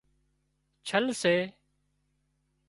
[0.87, 1.35] ڇل سي